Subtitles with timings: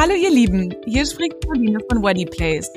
[0.00, 2.72] Hallo ihr Lieben, hier spricht Pauline von Weddy Place.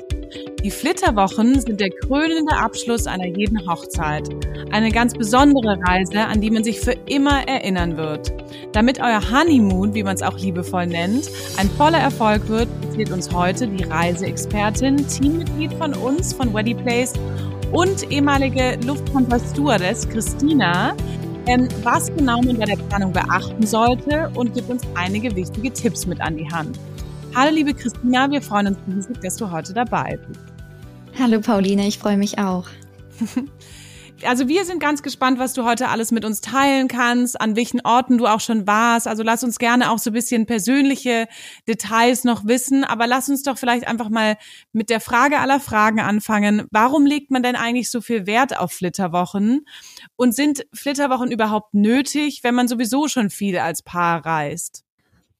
[0.62, 4.28] Die Flitterwochen sind der krönende Abschluss einer jeden Hochzeit.
[4.70, 8.30] Eine ganz besondere Reise, an die man sich für immer erinnern wird.
[8.72, 13.32] Damit euer Honeymoon, wie man es auch liebevoll nennt, ein voller Erfolg wird, erzählt uns
[13.32, 17.14] heute die Reiseexpertin, Teammitglied von uns von Weddy Place
[17.72, 20.94] und ehemalige Lufthansa-Stewardess Christina,
[21.46, 26.06] ähm, was genau man bei der Planung beachten sollte und gibt uns einige wichtige Tipps
[26.06, 26.78] mit an die Hand.
[27.36, 30.40] Hallo liebe Christina, wir freuen uns riesig, dass du heute dabei bist.
[31.18, 32.68] Hallo Pauline, ich freue mich auch.
[34.22, 37.80] Also wir sind ganz gespannt, was du heute alles mit uns teilen kannst, an welchen
[37.80, 39.08] Orten du auch schon warst.
[39.08, 41.26] Also lass uns gerne auch so ein bisschen persönliche
[41.66, 44.36] Details noch wissen, aber lass uns doch vielleicht einfach mal
[44.72, 46.68] mit der Frage aller Fragen anfangen.
[46.70, 49.66] Warum legt man denn eigentlich so viel Wert auf Flitterwochen?
[50.14, 54.84] Und sind Flitterwochen überhaupt nötig, wenn man sowieso schon viel als Paar reist?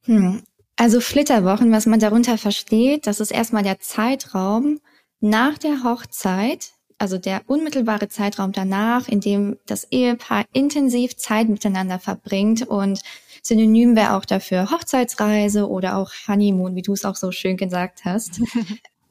[0.03, 0.43] Hm.
[0.77, 4.81] Also Flitterwochen, was man darunter versteht, das ist erstmal der Zeitraum
[5.21, 11.99] nach der Hochzeit, also der unmittelbare Zeitraum danach, in dem das Ehepaar intensiv Zeit miteinander
[11.99, 13.01] verbringt und
[13.43, 18.05] synonym wäre auch dafür Hochzeitsreise oder auch Honeymoon, wie du es auch so schön gesagt
[18.05, 18.41] hast.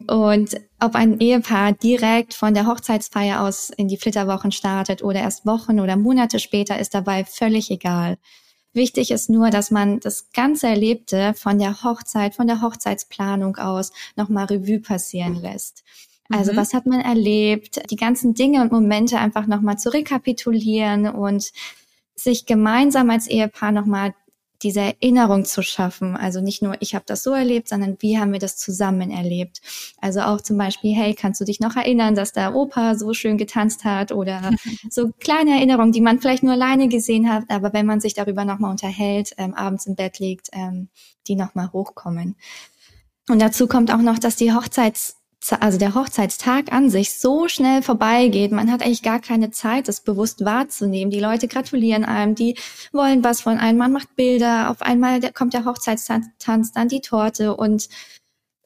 [0.07, 5.45] Und ob ein Ehepaar direkt von der Hochzeitsfeier aus in die Flitterwochen startet oder erst
[5.45, 8.17] Wochen oder Monate später, ist dabei völlig egal.
[8.73, 13.91] Wichtig ist nur, dass man das ganze Erlebte von der Hochzeit, von der Hochzeitsplanung aus
[14.15, 15.83] nochmal Revue passieren lässt.
[16.29, 16.57] Also mhm.
[16.57, 17.91] was hat man erlebt?
[17.91, 21.51] Die ganzen Dinge und Momente einfach nochmal zu rekapitulieren und
[22.15, 24.15] sich gemeinsam als Ehepaar nochmal
[24.63, 26.15] diese Erinnerung zu schaffen.
[26.15, 29.61] Also nicht nur, ich habe das so erlebt, sondern wie haben wir das zusammen erlebt.
[29.99, 33.37] Also auch zum Beispiel, hey, kannst du dich noch erinnern, dass der Opa so schön
[33.37, 34.51] getanzt hat oder
[34.89, 38.45] so kleine Erinnerungen, die man vielleicht nur alleine gesehen hat, aber wenn man sich darüber
[38.45, 40.89] nochmal unterhält, ähm, abends im Bett liegt, ähm,
[41.27, 42.35] die nochmal hochkommen.
[43.29, 45.17] Und dazu kommt auch noch, dass die Hochzeits
[45.51, 48.51] also der Hochzeitstag an sich so schnell vorbeigeht.
[48.51, 51.11] Man hat eigentlich gar keine Zeit, das bewusst wahrzunehmen.
[51.11, 52.57] Die Leute gratulieren einem, die
[52.91, 57.55] wollen was von einem, man macht Bilder, auf einmal kommt der Hochzeitstanz, dann die Torte
[57.55, 57.89] und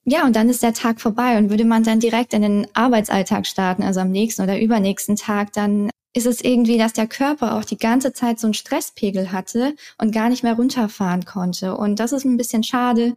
[0.09, 3.45] ja, und dann ist der Tag vorbei und würde man dann direkt in den Arbeitsalltag
[3.45, 7.65] starten, also am nächsten oder übernächsten Tag, dann ist es irgendwie, dass der Körper auch
[7.65, 11.75] die ganze Zeit so einen Stresspegel hatte und gar nicht mehr runterfahren konnte.
[11.75, 13.15] Und das ist ein bisschen schade.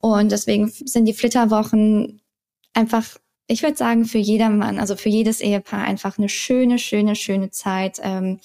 [0.00, 2.19] Und deswegen sind die Flitterwochen
[2.74, 3.04] einfach,
[3.46, 7.98] ich würde sagen, für jedermann, also für jedes Ehepaar einfach eine schöne, schöne, schöne Zeit,
[8.02, 8.40] ähm,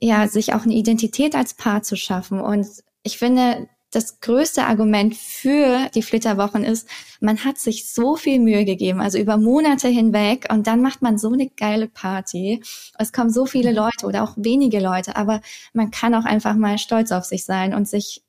[0.00, 2.40] ja, sich auch eine Identität als Paar zu schaffen.
[2.40, 2.66] Und
[3.02, 6.88] ich finde, das größte Argument für die Flitterwochen ist,
[7.20, 11.16] man hat sich so viel Mühe gegeben, also über Monate hinweg und dann macht man
[11.16, 12.62] so eine geile Party.
[12.98, 13.76] Es kommen so viele mhm.
[13.76, 15.40] Leute oder auch wenige Leute, aber
[15.72, 18.22] man kann auch einfach mal stolz auf sich sein und sich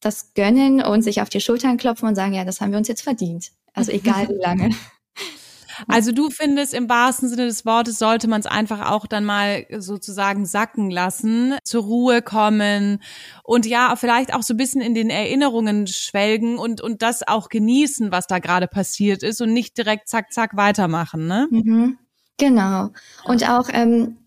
[0.00, 2.88] das gönnen und sich auf die Schultern klopfen und sagen, ja, das haben wir uns
[2.88, 3.52] jetzt verdient.
[3.74, 4.70] Also egal wie lange.
[5.88, 9.66] Also du findest, im wahrsten Sinne des Wortes sollte man es einfach auch dann mal
[9.78, 13.02] sozusagen sacken lassen, zur Ruhe kommen
[13.42, 17.48] und ja, vielleicht auch so ein bisschen in den Erinnerungen schwelgen und, und das auch
[17.48, 21.48] genießen, was da gerade passiert ist und nicht direkt zack, zack weitermachen, ne?
[21.50, 21.98] Mhm.
[22.38, 22.90] Genau.
[23.24, 24.18] Und auch, ähm,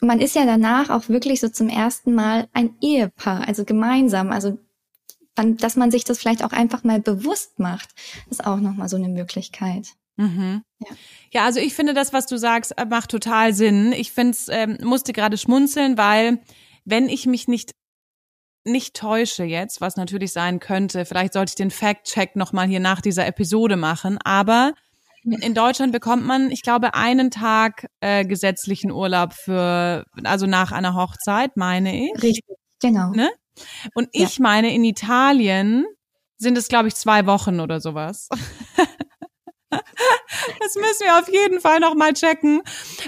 [0.00, 4.32] man ist ja danach auch wirklich so zum ersten Mal ein Ehepaar, also gemeinsam.
[4.32, 4.58] Also
[5.44, 7.88] dass man sich das vielleicht auch einfach mal bewusst macht,
[8.30, 9.88] ist auch nochmal so eine Möglichkeit.
[10.16, 10.62] Mhm.
[10.80, 10.96] Ja.
[11.32, 13.92] ja, also ich finde das, was du sagst, äh, macht total Sinn.
[13.92, 16.40] Ich finde es, ähm, musste gerade schmunzeln, weil
[16.84, 17.72] wenn ich mich nicht
[18.64, 23.00] nicht täusche jetzt, was natürlich sein könnte, vielleicht sollte ich den Fact-Check nochmal hier nach
[23.00, 24.74] dieser Episode machen, aber
[25.22, 30.94] in Deutschland bekommt man, ich glaube, einen Tag äh, gesetzlichen Urlaub für, also nach einer
[30.94, 32.22] Hochzeit, meine ich.
[32.22, 33.10] Richtig, genau.
[33.10, 33.30] Ne?
[33.94, 34.42] Und ich ja.
[34.42, 35.86] meine, in Italien
[36.36, 38.28] sind es, glaube ich, zwei Wochen oder sowas.
[39.70, 42.62] Das müssen wir auf jeden Fall noch mal checken,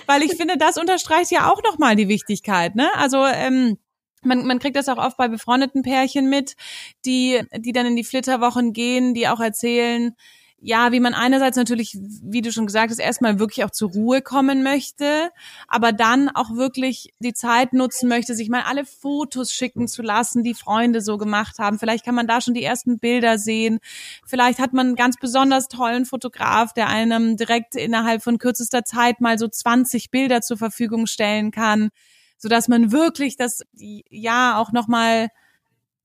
[0.06, 2.76] weil ich finde, das unterstreicht ja auch noch mal die Wichtigkeit.
[2.76, 2.88] Ne?
[2.94, 3.78] Also ähm,
[4.22, 6.54] man, man kriegt das auch oft bei befreundeten Pärchen mit,
[7.04, 10.14] die die dann in die Flitterwochen gehen, die auch erzählen,
[10.64, 14.22] ja, wie man einerseits natürlich, wie du schon gesagt hast, erstmal wirklich auch zur Ruhe
[14.22, 15.30] kommen möchte,
[15.66, 20.44] aber dann auch wirklich die Zeit nutzen möchte, sich mal alle Fotos schicken zu lassen,
[20.44, 21.80] die Freunde so gemacht haben.
[21.80, 23.80] Vielleicht kann man da schon die ersten Bilder sehen.
[24.24, 29.20] Vielleicht hat man einen ganz besonders tollen Fotograf, der einem direkt innerhalb von kürzester Zeit
[29.20, 31.90] mal so 20 Bilder zur Verfügung stellen kann,
[32.38, 35.28] so dass man wirklich das ja auch noch mal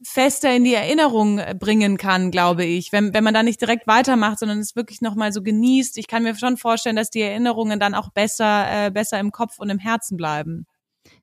[0.03, 3.87] fester in die Erinnerung äh, bringen kann, glaube ich, wenn, wenn man da nicht direkt
[3.87, 5.97] weitermacht, sondern es wirklich nochmal so genießt.
[5.97, 9.59] Ich kann mir schon vorstellen, dass die Erinnerungen dann auch besser, äh, besser im Kopf
[9.59, 10.67] und im Herzen bleiben.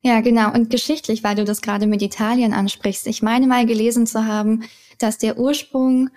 [0.03, 0.53] Ja, genau.
[0.53, 3.07] Und geschichtlich, weil du das gerade mit Italien ansprichst.
[3.07, 4.65] Ich meine mal gelesen zu haben,
[4.99, 6.11] dass der Ursprung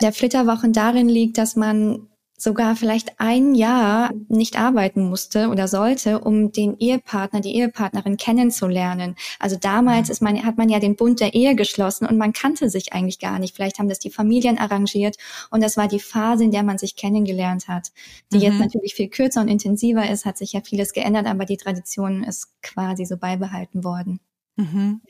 [0.00, 2.09] der Flitterwochen darin liegt, dass man
[2.40, 9.14] sogar vielleicht ein Jahr nicht arbeiten musste oder sollte, um den Ehepartner, die Ehepartnerin kennenzulernen.
[9.38, 10.12] Also damals mhm.
[10.12, 13.18] ist man, hat man ja den Bund der Ehe geschlossen und man kannte sich eigentlich
[13.18, 13.54] gar nicht.
[13.54, 15.16] Vielleicht haben das die Familien arrangiert
[15.50, 17.88] und das war die Phase, in der man sich kennengelernt hat.
[18.32, 18.42] Die mhm.
[18.42, 22.24] jetzt natürlich viel kürzer und intensiver ist, hat sich ja vieles geändert, aber die Tradition
[22.24, 24.20] ist quasi so beibehalten worden.
[24.56, 25.00] Mhm.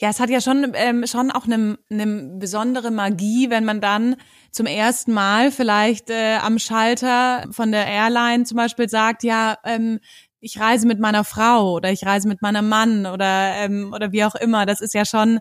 [0.00, 4.16] Ja, es hat ja schon, ähm, schon auch eine, eine besondere Magie, wenn man dann
[4.50, 10.00] zum ersten Mal vielleicht äh, am Schalter von der Airline zum Beispiel sagt, ja, ähm,
[10.40, 14.24] ich reise mit meiner Frau oder ich reise mit meinem Mann oder ähm, oder wie
[14.24, 14.66] auch immer.
[14.66, 15.40] Das ist ja schon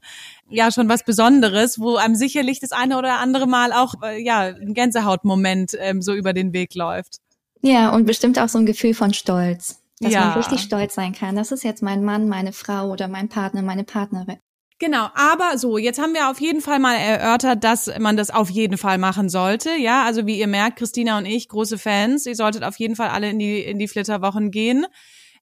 [0.49, 4.41] ja schon was Besonderes, wo einem sicherlich das eine oder andere Mal auch äh, ja
[4.41, 7.17] ein Gänsehautmoment ähm, so über den Weg läuft.
[7.61, 10.27] Ja und bestimmt auch so ein Gefühl von Stolz dass ja.
[10.27, 11.35] man richtig stolz sein kann.
[11.35, 14.37] Das ist jetzt mein Mann, meine Frau oder mein Partner, meine Partnerin.
[14.77, 18.49] Genau, aber so, jetzt haben wir auf jeden Fall mal erörtert, dass man das auf
[18.49, 19.69] jeden Fall machen sollte.
[19.77, 22.25] Ja, also wie ihr merkt, Christina und ich, große Fans.
[22.25, 24.85] Ihr solltet auf jeden Fall alle in die, in die Flitterwochen gehen.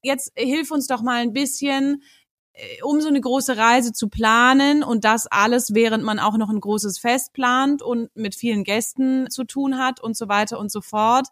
[0.03, 2.03] Jetzt hilf uns doch mal ein bisschen,
[2.53, 6.51] äh, um so eine große Reise zu planen und das alles, während man auch noch
[6.51, 10.71] ein großes Fest plant und mit vielen Gästen zu tun hat und so weiter und
[10.71, 11.29] so fort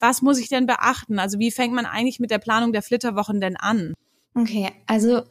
[0.00, 1.18] was muss ich denn beachten?
[1.18, 3.94] Also wie fängt man eigentlich mit der Planung der Flitterwochen denn an?
[4.34, 5.22] Okay, also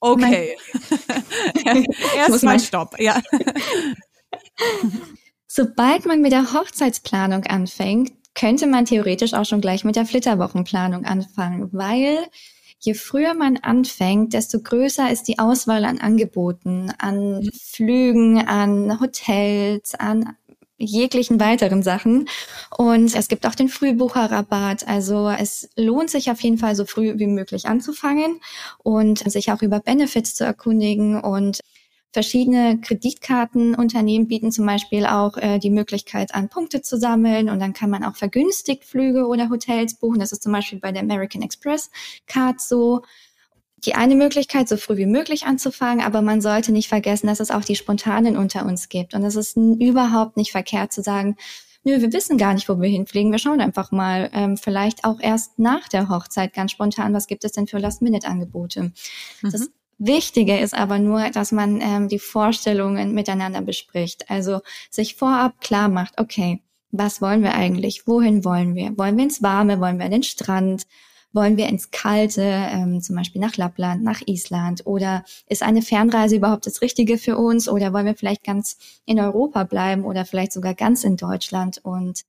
[0.00, 0.56] okay.
[2.16, 3.20] Erstmal Stopp, ja.
[5.46, 11.04] Sobald man mit der Hochzeitsplanung anfängt, könnte man theoretisch auch schon gleich mit der Flitterwochenplanung
[11.04, 12.18] anfangen, weil
[12.80, 17.48] je früher man anfängt, desto größer ist die Auswahl an Angeboten, an.
[17.58, 20.36] Flügen, an Hotels, an
[20.84, 22.28] jeglichen weiteren Sachen.
[22.76, 24.86] Und es gibt auch den Frühbucherrabatt.
[24.86, 28.40] Also es lohnt sich auf jeden Fall so früh wie möglich anzufangen
[28.82, 31.60] und sich auch über Benefits zu erkundigen und
[32.14, 37.72] Verschiedene Kreditkartenunternehmen bieten zum Beispiel auch äh, die Möglichkeit an, Punkte zu sammeln und dann
[37.72, 40.20] kann man auch vergünstigt Flüge oder Hotels buchen.
[40.20, 41.90] Das ist zum Beispiel bei der American Express
[42.28, 43.02] Card so
[43.84, 47.50] die eine Möglichkeit, so früh wie möglich anzufangen, aber man sollte nicht vergessen, dass es
[47.50, 49.14] auch die Spontanen unter uns gibt.
[49.14, 51.36] Und es ist überhaupt nicht verkehrt zu sagen,
[51.84, 53.30] nö, wir wissen gar nicht, wo wir hinfliegen.
[53.30, 57.44] Wir schauen einfach mal, ähm, vielleicht auch erst nach der Hochzeit ganz spontan, was gibt
[57.44, 58.92] es denn für Last-Minute-Angebote.
[59.42, 59.50] Mhm.
[59.50, 64.28] Das Wichtige ist aber nur, dass man ähm, die Vorstellungen miteinander bespricht.
[64.30, 64.60] Also
[64.90, 66.60] sich vorab klar macht, okay,
[66.90, 68.06] was wollen wir eigentlich?
[68.06, 68.96] Wohin wollen wir?
[68.96, 69.80] Wollen wir ins Warme?
[69.80, 70.86] Wollen wir an den Strand?
[71.34, 74.86] Wollen wir ins Kalte, ähm, zum Beispiel nach Lappland, nach Island?
[74.86, 77.68] Oder ist eine Fernreise überhaupt das Richtige für uns?
[77.68, 81.80] Oder wollen wir vielleicht ganz in Europa bleiben oder vielleicht sogar ganz in Deutschland?
[81.82, 82.22] Und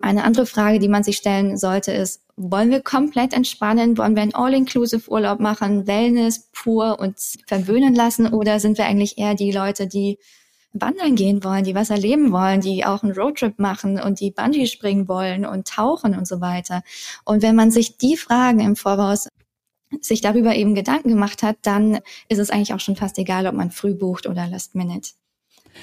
[0.00, 3.98] eine andere Frage, die man sich stellen sollte, ist, wollen wir komplett entspannen?
[3.98, 7.16] Wollen wir einen All-Inclusive-Urlaub machen, Wellness pur und
[7.46, 8.32] verwöhnen lassen?
[8.32, 10.18] Oder sind wir eigentlich eher die Leute, die
[10.72, 14.66] wandern gehen wollen, die was erleben wollen, die auch einen Roadtrip machen und die Bungee
[14.66, 16.82] springen wollen und tauchen und so weiter.
[17.24, 19.28] Und wenn man sich die Fragen im Voraus
[20.00, 23.54] sich darüber eben Gedanken gemacht hat, dann ist es eigentlich auch schon fast egal, ob
[23.54, 25.10] man früh bucht oder last minute.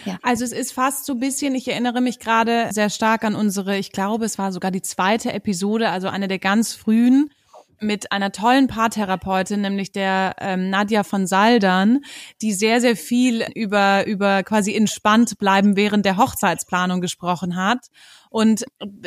[0.05, 0.17] Ja.
[0.21, 3.77] Also es ist fast so ein bisschen, ich erinnere mich gerade sehr stark an unsere,
[3.77, 7.29] ich glaube, es war sogar die zweite Episode, also eine der ganz frühen,
[7.79, 12.01] mit einer tollen Paartherapeutin, nämlich der ähm, Nadja von Saldern,
[12.41, 17.87] die sehr, sehr viel über, über quasi entspannt bleiben während der Hochzeitsplanung gesprochen hat.
[18.37, 18.65] Und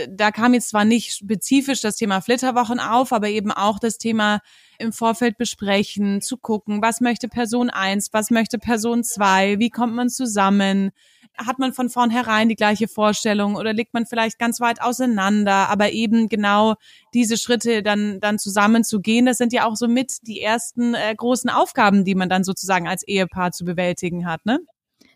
[0.08, 4.40] da kam jetzt zwar nicht spezifisch das Thema Flitterwochen auf, aber eben auch das Thema
[4.76, 9.94] im Vorfeld besprechen, zu gucken, was möchte Person eins, was möchte Person zwei, wie kommt
[9.94, 10.90] man zusammen,
[11.36, 15.92] hat man von vornherein die gleiche Vorstellung oder liegt man vielleicht ganz weit auseinander, aber
[15.92, 16.74] eben genau
[17.14, 20.94] diese Schritte dann, dann zusammen zu gehen, das sind ja auch so mit die ersten
[20.94, 24.58] äh, großen Aufgaben, die man dann sozusagen als Ehepaar zu bewältigen hat, ne?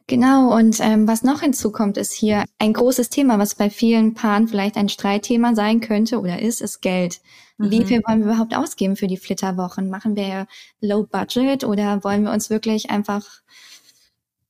[0.06, 4.48] Genau, und ähm, was noch hinzukommt, ist hier ein großes Thema, was bei vielen Paaren
[4.48, 7.20] vielleicht ein Streitthema sein könnte oder ist, ist Geld.
[7.56, 7.70] Mhm.
[7.70, 9.88] Wie viel wollen wir überhaupt ausgeben für die Flitterwochen?
[9.88, 10.46] Machen wir
[10.80, 13.24] Low Budget oder wollen wir uns wirklich einfach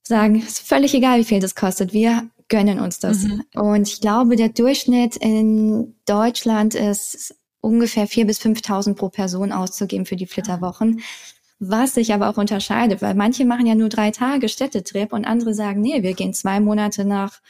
[0.03, 1.93] sagen, ist völlig egal, wie viel das kostet.
[1.93, 3.23] Wir gönnen uns das.
[3.23, 3.45] Mhm.
[3.55, 10.05] Und ich glaube, der Durchschnitt in Deutschland ist ungefähr vier bis 5.000 pro Person auszugeben
[10.05, 11.01] für die Flitterwochen.
[11.67, 15.55] Was sich aber auch unterscheidet, weil manche machen ja nur drei Tage Städtetrip und andere
[15.55, 17.41] sagen, nee, wir gehen zwei Monate nach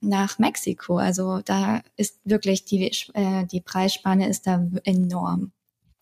[0.00, 0.98] nach Mexiko.
[0.98, 5.52] Also da ist wirklich die äh, die Preisspanne ist da enorm.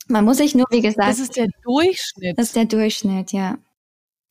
[0.08, 2.38] Man muss sich nur, wie gesagt, das ist der Durchschnitt.
[2.38, 3.58] Das ist der Durchschnitt, ja.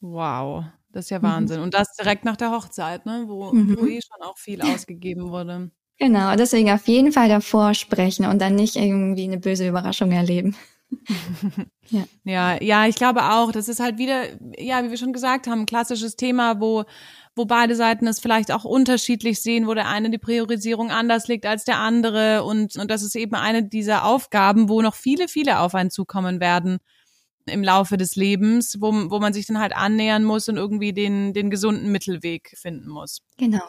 [0.02, 0.66] Wow.
[0.92, 1.24] Das ist ja mhm.
[1.24, 1.58] Wahnsinn.
[1.58, 1.64] Mhm.
[1.64, 3.26] Und das direkt nach der Hochzeit, ne?
[3.28, 3.78] wo, mhm.
[3.78, 5.72] wo eh schon auch viel ausgegeben wurde.
[5.98, 10.56] Genau, deswegen auf jeden Fall davor sprechen und dann nicht irgendwie eine böse Überraschung erleben.
[11.90, 12.06] Ja.
[12.24, 14.24] ja, ja, ich glaube auch, das ist halt wieder,
[14.58, 16.86] ja, wie wir schon gesagt haben, ein klassisches Thema, wo
[17.36, 21.46] wo beide Seiten es vielleicht auch unterschiedlich sehen, wo der eine die Priorisierung anders legt
[21.46, 25.60] als der andere und, und das ist eben eine dieser Aufgaben, wo noch viele, viele
[25.60, 26.78] auf einen zukommen werden
[27.46, 31.34] im Laufe des Lebens, wo, wo man sich dann halt annähern muss und irgendwie den,
[31.34, 33.22] den gesunden Mittelweg finden muss.
[33.38, 33.64] Genau.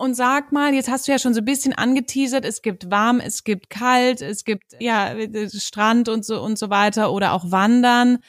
[0.00, 3.20] Und sag mal, jetzt hast du ja schon so ein bisschen angeteasert, es gibt warm,
[3.20, 5.14] es gibt kalt, es gibt ja
[5.52, 8.20] Strand und so und so weiter oder auch Wandern.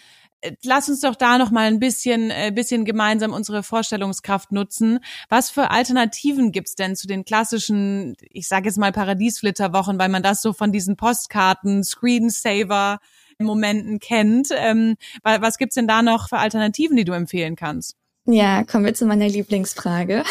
[0.66, 5.00] Lass uns doch da noch mal ein bisschen, äh, bisschen gemeinsam unsere Vorstellungskraft nutzen.
[5.30, 10.24] Was für Alternativen gibt's denn zu den klassischen, ich sage jetzt mal Paradiesflitterwochen, weil man
[10.24, 13.00] das so von diesen Postkarten, Screensaver
[13.40, 14.50] Momenten kennt.
[14.52, 17.96] Ähm, was gibt's denn da noch für Alternativen, die du empfehlen kannst?
[18.26, 20.24] Ja, kommen wir zu meiner Lieblingsfrage.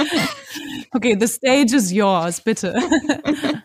[0.92, 2.74] okay, the stage is yours, bitte.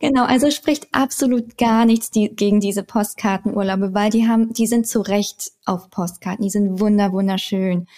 [0.00, 4.86] Genau, also spricht absolut gar nichts die, gegen diese Postkartenurlaube, weil die haben, die sind
[4.86, 7.88] zu Recht auf Postkarten, die sind wunder wunderschön.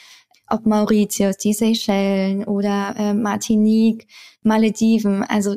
[0.48, 4.06] Ob Mauritius, die Seychellen oder äh, Martinique,
[4.42, 5.56] Malediven, also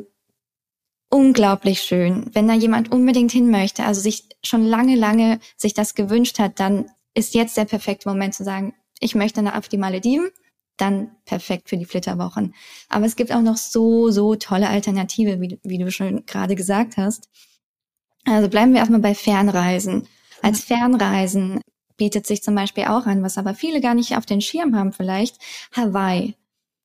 [1.08, 2.26] unglaublich schön.
[2.34, 6.60] Wenn da jemand unbedingt hin möchte, also sich schon lange, lange sich das gewünscht hat,
[6.60, 10.30] dann ist jetzt der perfekte Moment zu sagen, ich möchte nach auf die Malediven,
[10.76, 12.54] dann perfekt für die Flitterwochen.
[12.88, 16.96] Aber es gibt auch noch so, so tolle Alternative, wie, wie du schon gerade gesagt
[16.96, 17.28] hast.
[18.24, 20.08] Also bleiben wir erstmal bei Fernreisen.
[20.42, 21.60] Als Fernreisen
[21.96, 24.92] bietet sich zum Beispiel auch an, was aber viele gar nicht auf den Schirm haben
[24.92, 25.38] vielleicht,
[25.72, 26.34] Hawaii.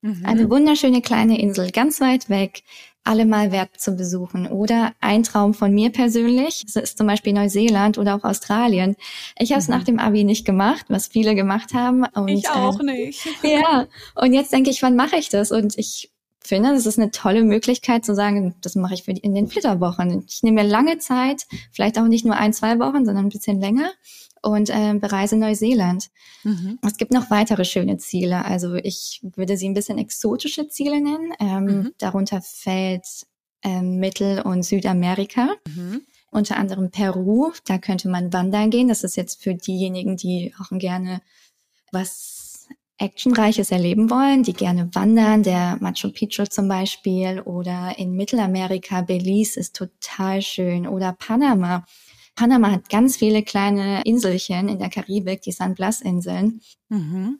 [0.01, 0.25] Mhm.
[0.25, 2.63] Eine wunderschöne kleine Insel, ganz weit weg,
[3.09, 4.45] alle mal wert zu besuchen.
[4.45, 8.95] Oder ein Traum von mir persönlich, das ist zum Beispiel Neuseeland oder auch Australien.
[9.39, 9.73] Ich habe es mhm.
[9.73, 12.05] nach dem Abi nicht gemacht, was viele gemacht haben.
[12.05, 13.27] Und, ich auch äh, nicht.
[13.43, 15.51] Ja, und jetzt denke ich, wann mache ich das?
[15.51, 19.21] Und ich finde, das ist eine tolle Möglichkeit zu sagen, das mache ich für die,
[19.21, 20.25] in den Flitterwochen.
[20.27, 23.59] Ich nehme mir lange Zeit, vielleicht auch nicht nur ein, zwei Wochen, sondern ein bisschen
[23.59, 23.89] länger
[24.41, 26.09] und äh, bereise Neuseeland.
[26.43, 26.79] Mhm.
[26.85, 28.45] Es gibt noch weitere schöne Ziele.
[28.45, 31.33] Also ich würde sie ein bisschen exotische Ziele nennen.
[31.39, 31.93] Ähm, mhm.
[31.97, 33.05] Darunter fällt
[33.63, 35.55] ähm, Mittel- und Südamerika.
[35.67, 36.01] Mhm.
[36.31, 37.51] Unter anderem Peru.
[37.65, 38.87] Da könnte man wandern gehen.
[38.87, 41.21] Das ist jetzt für diejenigen, die auch gerne
[41.91, 42.67] was
[42.99, 49.57] Actionreiches erleben wollen, die gerne wandern, der Machu Picchu zum Beispiel oder in Mittelamerika, Belize
[49.57, 51.85] ist total schön oder Panama.
[52.39, 56.61] Panama hat ganz viele kleine Inselchen in der Karibik, die San Blas-Inseln.
[56.87, 57.39] Mhm.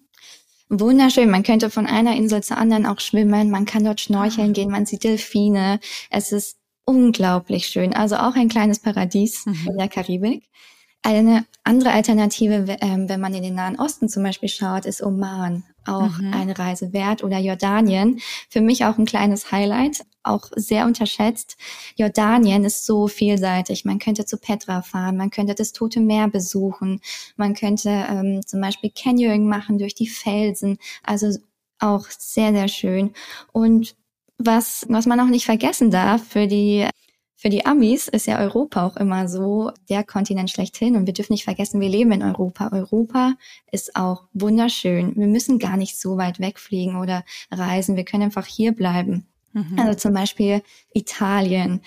[0.68, 1.30] Wunderschön.
[1.30, 3.50] Man könnte von einer Insel zur anderen auch schwimmen.
[3.50, 4.70] Man kann dort schnorcheln gehen.
[4.70, 5.80] Man sieht Delfine.
[6.10, 7.94] Es ist unglaublich schön.
[7.94, 9.70] Also auch ein kleines Paradies mhm.
[9.70, 10.44] in der Karibik.
[11.02, 15.64] Eine andere Alternative, ähm, wenn man in den Nahen Osten zum Beispiel schaut, ist Oman.
[15.86, 16.34] Auch mhm.
[16.34, 18.20] eine Reise wert oder Jordanien.
[18.50, 21.58] Für mich auch ein kleines Highlight, auch sehr unterschätzt.
[21.96, 23.86] Jordanien ist so vielseitig.
[23.86, 27.02] Man könnte zu Petra fahren, man könnte das Tote Meer besuchen,
[27.38, 30.78] man könnte ähm, zum Beispiel Canyoning machen durch die Felsen.
[31.04, 31.38] Also
[31.80, 33.14] auch sehr, sehr schön.
[33.52, 33.96] Und
[34.38, 36.88] was, was man auch nicht vergessen darf für die
[37.40, 41.32] für die Amis ist ja Europa auch immer so der Kontinent schlechthin und wir dürfen
[41.32, 42.70] nicht vergessen, wir leben in Europa.
[42.74, 43.36] Europa
[43.72, 45.16] ist auch wunderschön.
[45.16, 47.96] Wir müssen gar nicht so weit wegfliegen oder reisen.
[47.96, 49.26] Wir können einfach hier bleiben.
[49.54, 49.80] Mhm.
[49.80, 50.62] Also zum Beispiel
[50.94, 51.80] Italien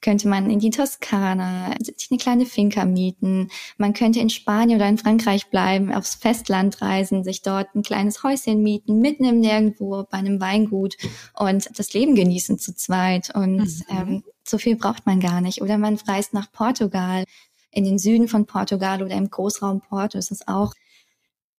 [0.00, 3.48] könnte man in die Toskana sich eine kleine Finca mieten.
[3.78, 8.22] Man könnte in Spanien oder in Frankreich bleiben, aufs Festland reisen, sich dort ein kleines
[8.22, 10.96] Häuschen mieten, mitten im Nirgendwo bei einem Weingut
[11.36, 13.34] und das Leben genießen zu zweit.
[13.34, 13.82] Und mhm.
[13.90, 15.62] ähm, so viel braucht man gar nicht.
[15.62, 17.24] Oder man reist nach Portugal,
[17.70, 20.18] in den Süden von Portugal oder im Großraum Porto.
[20.18, 20.74] Ist auch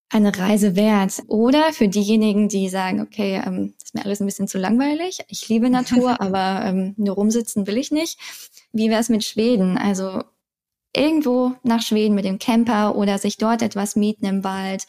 [0.10, 1.24] eine Reise wert.
[1.27, 5.19] Oder für diejenigen, die sagen, okay, ähm, ist mir alles ein bisschen zu langweilig.
[5.29, 8.19] Ich liebe Natur, aber ähm, nur rumsitzen will ich nicht.
[8.74, 9.77] Wie wäre es mit Schweden?
[9.77, 10.24] Also
[10.93, 14.86] irgendwo nach Schweden mit dem Camper oder sich dort etwas mieten im Wald,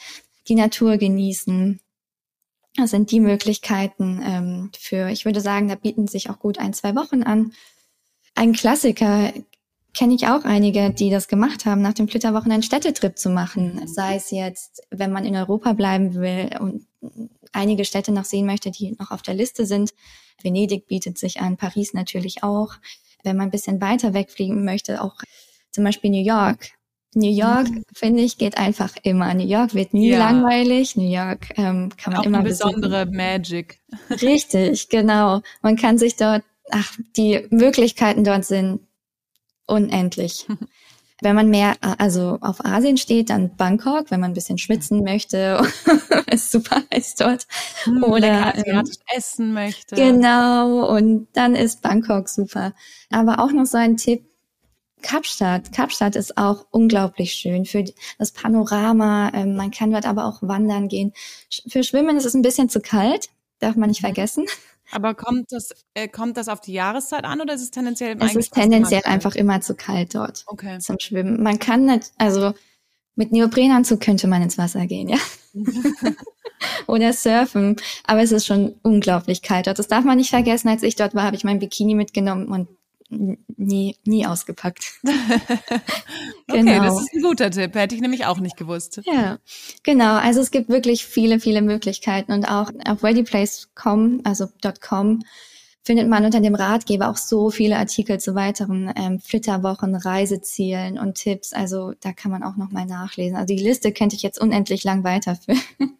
[0.48, 1.80] die Natur genießen.
[2.76, 6.72] Das sind die Möglichkeiten ähm, für, ich würde sagen, da bieten sich auch gut ein,
[6.72, 7.52] zwei Wochen an.
[8.34, 9.32] Ein Klassiker
[9.94, 13.86] kenne ich auch einige, die das gemacht haben, nach dem Flitterwochen einen Städtetrip zu machen.
[13.86, 16.86] Sei es jetzt, wenn man in Europa bleiben will und
[17.52, 19.92] einige Städte noch sehen möchte, die noch auf der Liste sind.
[20.42, 22.74] Venedig bietet sich an, Paris natürlich auch.
[23.22, 25.16] Wenn man ein bisschen weiter wegfliegen möchte, auch
[25.70, 26.70] zum Beispiel New York.
[27.14, 27.84] New York, mhm.
[27.94, 29.34] finde ich, geht einfach immer.
[29.34, 30.18] New York wird nie ja.
[30.18, 30.96] langweilig.
[30.96, 33.16] New York ähm, kann man auch immer eine besondere besuchen.
[33.16, 33.80] Magic.
[34.10, 35.42] Richtig, genau.
[35.60, 38.80] Man kann sich dort ach, die Möglichkeiten dort sind
[39.66, 40.46] unendlich.
[41.22, 45.64] Wenn man mehr also auf Asien steht, dann Bangkok, wenn man ein bisschen schwitzen möchte,
[46.26, 47.46] ist super heiß dort.
[47.84, 48.82] Hm, Oder ähm,
[49.14, 49.94] essen möchte.
[49.94, 52.74] Genau, und dann ist Bangkok super.
[53.08, 54.24] Aber auch noch so ein Tipp,
[55.02, 55.72] Kapstadt.
[55.72, 57.84] Kapstadt ist auch unglaublich schön für
[58.18, 59.30] das Panorama.
[59.32, 61.12] Ähm, man kann dort aber auch wandern gehen.
[61.68, 63.28] Für Schwimmen ist es ein bisschen zu kalt,
[63.60, 64.06] darf man nicht mhm.
[64.06, 64.46] vergessen.
[64.92, 68.36] Aber kommt das, äh, kommt das auf die Jahreszeit an oder ist es tendenziell Es
[68.36, 70.78] ist tendenziell einfach immer zu kalt dort okay.
[70.78, 71.42] zum Schwimmen.
[71.42, 72.52] Man kann nicht, also
[73.14, 75.18] mit Neoprenanzug könnte man ins Wasser gehen, ja.
[76.86, 77.76] oder surfen.
[78.04, 79.78] Aber es ist schon unglaublich kalt dort.
[79.78, 80.68] Das darf man nicht vergessen.
[80.68, 82.68] Als ich dort war, habe ich mein Bikini mitgenommen und
[83.12, 84.84] nie, nie ausgepackt.
[85.04, 85.86] okay,
[86.46, 86.84] genau.
[86.84, 87.74] das ist ein guter Tipp.
[87.74, 89.00] Hätte ich nämlich auch nicht gewusst.
[89.04, 89.38] Ja,
[89.82, 90.16] genau.
[90.16, 94.48] Also es gibt wirklich viele, viele Möglichkeiten und auch auf readyplace.com, also
[94.80, 95.20] .com,
[95.84, 101.14] findet man unter dem Ratgeber auch so viele Artikel zu weiteren ähm, Flitterwochen, Reisezielen und
[101.14, 101.52] Tipps.
[101.52, 103.36] Also da kann man auch nochmal nachlesen.
[103.36, 105.60] Also die Liste könnte ich jetzt unendlich lang weiterführen.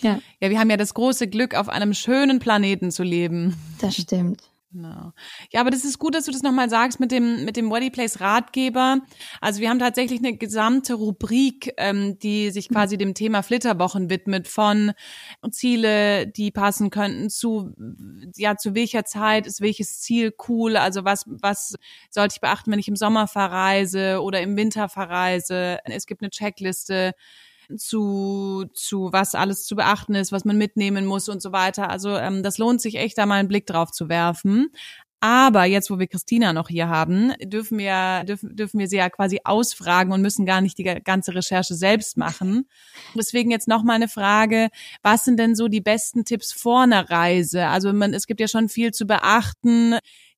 [0.00, 0.18] ja.
[0.40, 3.56] ja, wir haben ja das große Glück, auf einem schönen Planeten zu leben.
[3.80, 4.42] Das stimmt.
[4.76, 5.12] Genau.
[5.52, 7.92] Ja, aber das ist gut, dass du das nochmal sagst mit dem, mit dem Wedding
[7.92, 8.98] Place Ratgeber.
[9.40, 14.48] Also wir haben tatsächlich eine gesamte Rubrik, ähm, die sich quasi dem Thema Flitterwochen widmet
[14.48, 14.92] von
[15.50, 17.72] Ziele, die passen könnten zu,
[18.36, 20.76] ja, zu welcher Zeit ist welches Ziel cool?
[20.76, 21.76] Also was, was
[22.10, 25.78] sollte ich beachten, wenn ich im Sommer verreise oder im Winter verreise?
[25.84, 27.14] Es gibt eine Checkliste
[27.76, 31.90] zu, zu was alles zu beachten ist, was man mitnehmen muss und so weiter.
[31.90, 34.68] Also ähm, das lohnt sich echt, da mal einen Blick drauf zu werfen.
[35.20, 39.08] Aber jetzt, wo wir Christina noch hier haben, dürfen wir, dürfen, dürfen wir sie ja
[39.08, 42.68] quasi ausfragen und müssen gar nicht die ganze Recherche selbst machen.
[43.14, 44.68] Deswegen jetzt noch mal eine Frage.
[45.02, 47.66] Was sind denn so die besten Tipps vor einer Reise?
[47.66, 49.96] Also man, es gibt ja schon viel zu beachten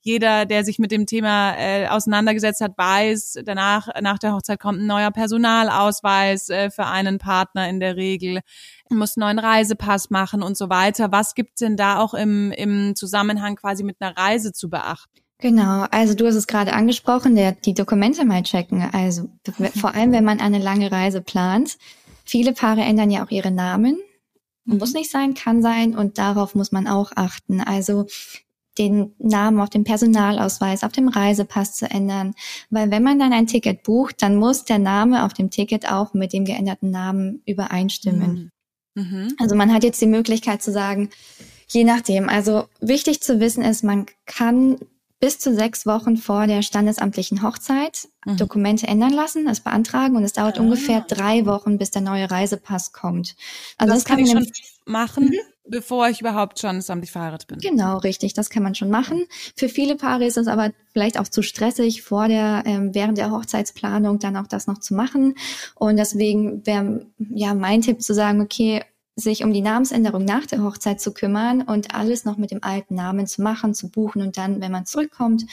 [0.09, 4.81] jeder, der sich mit dem Thema äh, auseinandergesetzt hat, weiß, danach, nach der Hochzeit kommt
[4.81, 8.41] ein neuer Personalausweis äh, für einen Partner in der Regel,
[8.89, 11.13] muss einen neuen Reisepass machen und so weiter.
[11.13, 15.21] Was gibt's denn da auch im, im Zusammenhang quasi mit einer Reise zu beachten?
[15.41, 18.89] Genau, also du hast es gerade angesprochen, der, die Dokumente mal checken.
[18.93, 19.29] Also
[19.79, 21.77] vor allem, wenn man eine lange Reise plant.
[22.25, 23.99] Viele Paare ändern ja auch ihre Namen.
[24.65, 27.61] Muss nicht sein, kann sein und darauf muss man auch achten.
[27.61, 28.07] Also
[28.79, 32.35] den Namen auf dem Personalausweis, auf dem Reisepass zu ändern.
[32.71, 36.15] Weil wenn man dann ein Ticket bucht, dann muss der Name auf dem Ticket auch
[36.15, 38.51] mit dem geänderten Namen übereinstimmen.
[38.95, 39.03] Mhm.
[39.03, 39.37] mhm.
[39.39, 41.11] Also man hat jetzt die Möglichkeit zu sagen,
[41.69, 42.29] je nachdem.
[42.29, 44.79] Also wichtig zu wissen ist, man kann
[45.21, 48.37] bis zu sechs Wochen vor der standesamtlichen Hochzeit mhm.
[48.37, 50.63] Dokumente ändern lassen, das beantragen und es dauert ah.
[50.63, 53.35] ungefähr drei Wochen, bis der neue Reisepass kommt.
[53.79, 54.47] Also das, das kann, kann ich schon
[54.87, 55.25] machen.
[55.25, 57.59] Mhm bevor ich überhaupt schon standesamtlich verheiratet bin.
[57.59, 58.35] Genau, richtig.
[58.35, 59.25] Das kann man schon machen.
[59.57, 63.31] Für viele Paare ist es aber vielleicht auch zu stressig, vor der, ähm, während der
[63.31, 65.35] Hochzeitsplanung dann auch das noch zu machen.
[65.75, 68.83] Und deswegen wäre ja mein Tipp zu sagen, okay,
[69.17, 72.95] sich um die Namensänderung nach der Hochzeit zu kümmern und alles noch mit dem alten
[72.95, 75.45] Namen zu machen, zu buchen und dann, wenn man zurückkommt,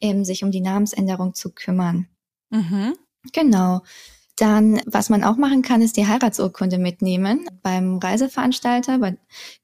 [0.00, 2.06] eben sich um die Namensänderung zu kümmern.
[2.50, 2.94] Mhm.
[3.32, 3.80] Genau.
[4.36, 8.98] Dann, was man auch machen kann, ist die Heiratsurkunde mitnehmen beim Reiseveranstalter.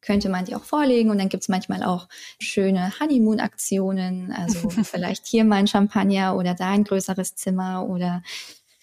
[0.01, 4.33] Könnte man die auch vorlegen und dann gibt's manchmal auch schöne Honeymoon-Aktionen.
[4.33, 8.23] Also vielleicht hier mal ein Champagner oder da ein größeres Zimmer oder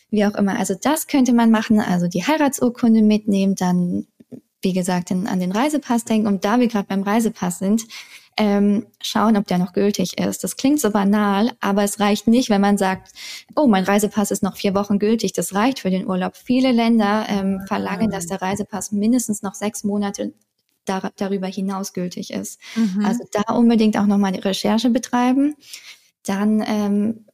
[0.10, 0.58] wie auch immer.
[0.58, 1.80] Also das könnte man machen.
[1.80, 4.08] Also die Heiratsurkunde mitnehmen, dann
[4.62, 6.28] wie gesagt, in, an den Reisepass denken.
[6.28, 7.86] Und da wir gerade beim Reisepass sind,
[8.38, 10.44] ähm, schauen, ob der noch gültig ist.
[10.44, 13.12] Das klingt so banal, aber es reicht nicht, wenn man sagt,
[13.56, 15.34] oh, mein Reisepass ist noch vier Wochen gültig.
[15.34, 16.36] Das reicht für den Urlaub.
[16.36, 20.34] Viele Länder ähm, verlangen, dass der Reisepass mindestens noch sechs Monate
[20.86, 22.60] dar darüber hinaus gültig ist.
[22.76, 23.04] Mhm.
[23.06, 25.56] Also da unbedingt auch nochmal die Recherche betreiben.
[26.24, 27.26] Dann ähm,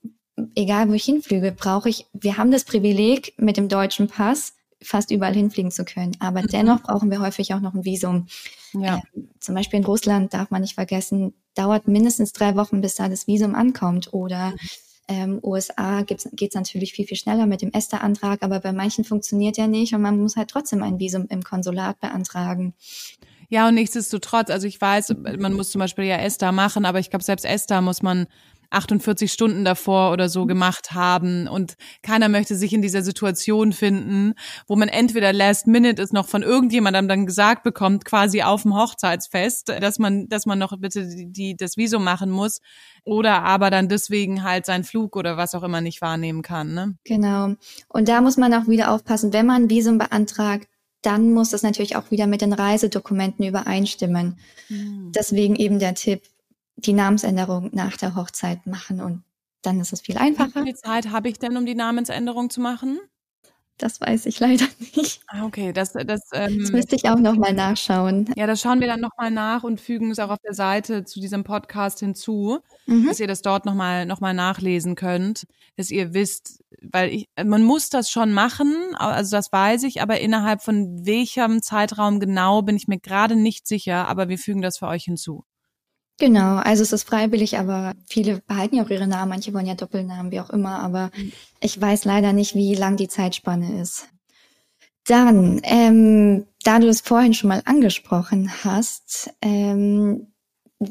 [0.56, 5.12] egal wo ich hinflüge, brauche ich, wir haben das Privileg mit dem deutschen Pass, fast
[5.12, 6.16] überall hinfliegen zu können.
[6.20, 6.48] Aber mhm.
[6.48, 8.28] dennoch brauchen wir häufig auch noch ein Visum.
[8.74, 9.02] Ja.
[9.16, 13.10] Ähm, zum Beispiel in Russland darf man nicht vergessen, dauert mindestens drei Wochen, bis da
[13.10, 14.14] das Visum ankommt.
[14.14, 14.58] Oder mhm.
[15.08, 19.58] ähm, USA geht es natürlich viel, viel schneller mit dem ESTA-Antrag, aber bei manchen funktioniert
[19.58, 22.74] ja nicht und man muss halt trotzdem ein Visum im Konsulat beantragen.
[23.50, 27.12] Ja, und nichtsdestotrotz, also ich weiß, man muss zum Beispiel ja ESTA machen, aber ich
[27.12, 28.26] glaube, selbst ESTA muss man
[28.74, 34.34] 48 Stunden davor oder so gemacht haben und keiner möchte sich in dieser Situation finden,
[34.68, 38.76] wo man entweder last minute es noch von irgendjemandem dann gesagt bekommt, quasi auf dem
[38.76, 42.60] Hochzeitsfest, dass man, dass man noch bitte die, die das Visum machen muss
[43.04, 46.74] oder aber dann deswegen halt seinen Flug oder was auch immer nicht wahrnehmen kann.
[46.74, 46.96] Ne?
[47.04, 47.56] Genau.
[47.90, 50.68] Und da muss man auch wieder aufpassen, wenn man ein Visum beantragt,
[51.04, 54.40] dann muss das natürlich auch wieder mit den Reisedokumenten übereinstimmen.
[54.70, 55.12] Mhm.
[55.14, 56.22] Deswegen eben der Tipp,
[56.76, 59.24] die Namensänderung nach der Hochzeit machen und
[59.62, 60.62] dann ist es viel einfacher.
[60.62, 63.00] Wie viel Zeit habe ich denn, um die Namensänderung zu machen?
[63.78, 65.22] Das weiß ich leider nicht.
[65.28, 68.32] Ah, okay, das, das, ähm, das müsste ich auch nochmal nachschauen.
[68.36, 71.20] Ja, das schauen wir dann nochmal nach und fügen es auch auf der Seite zu
[71.20, 73.08] diesem Podcast hinzu, mhm.
[73.08, 77.64] dass ihr das dort nochmal noch mal nachlesen könnt, dass ihr wisst, weil ich, man
[77.64, 82.76] muss das schon machen, also das weiß ich, aber innerhalb von welchem Zeitraum genau bin
[82.76, 85.46] ich mir gerade nicht sicher, aber wir fügen das für euch hinzu.
[86.20, 89.76] Genau, also es ist freiwillig, aber viele behalten ja auch ihre Namen, manche wollen ja
[89.76, 91.32] Doppelnamen, wie auch immer, aber mhm.
[91.60, 94.08] ich weiß leider nicht, wie lang die Zeitspanne ist.
[95.06, 100.33] Dann, ähm, da du es vorhin schon mal angesprochen hast, ähm,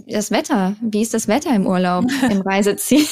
[0.07, 0.77] das Wetter.
[0.81, 3.05] Wie ist das Wetter im Urlaub, im Reiseziel?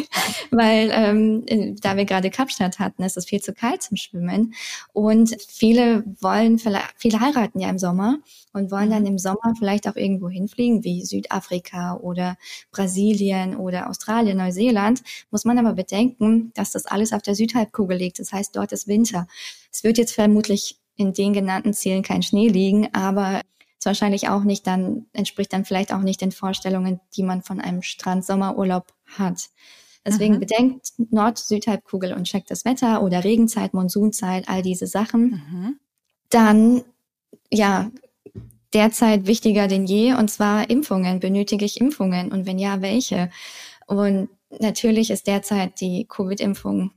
[0.50, 4.54] Weil ähm, da wir gerade Kapstadt hatten, ist es viel zu kalt zum Schwimmen.
[4.92, 8.18] Und viele wollen, vielleicht, viele heiraten ja im Sommer
[8.52, 9.08] und wollen dann mhm.
[9.08, 12.36] im Sommer vielleicht auch irgendwo hinfliegen, wie Südafrika oder
[12.70, 15.02] Brasilien oder Australien, Neuseeland.
[15.30, 18.18] Muss man aber bedenken, dass das alles auf der Südhalbkugel liegt.
[18.18, 19.26] Das heißt, dort ist Winter.
[19.72, 23.42] Es wird jetzt vermutlich in den genannten Zielen kein Schnee liegen, aber
[23.78, 27.60] ist wahrscheinlich auch nicht dann, entspricht dann vielleicht auch nicht den Vorstellungen, die man von
[27.60, 29.50] einem Strand-Sommerurlaub hat.
[30.04, 30.40] Deswegen mhm.
[30.40, 35.42] bedenkt Nord-Südhalbkugel und checkt das Wetter oder Regenzeit, Monsunzeit, all diese Sachen.
[35.50, 35.80] Mhm.
[36.30, 36.84] Dann,
[37.50, 37.90] ja,
[38.72, 41.18] derzeit wichtiger denn je, und zwar Impfungen.
[41.18, 42.30] Benötige ich Impfungen?
[42.30, 43.30] Und wenn ja, welche?
[43.86, 44.28] Und
[44.60, 46.92] natürlich ist derzeit die Covid-Impfung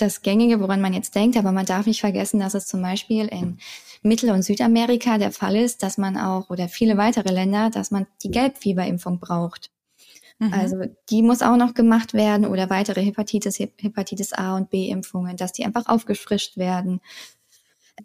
[0.00, 3.26] das Gängige, woran man jetzt denkt, aber man darf nicht vergessen, dass es zum Beispiel
[3.26, 3.58] in
[4.02, 8.06] Mittel- und Südamerika der Fall ist, dass man auch, oder viele weitere Länder, dass man
[8.22, 9.70] die Gelbfieberimpfung braucht.
[10.38, 10.54] Mhm.
[10.54, 10.76] Also
[11.10, 15.52] die muss auch noch gemacht werden oder weitere Hepatitis, Hepatitis A und B Impfungen, dass
[15.52, 17.00] die einfach aufgefrischt werden.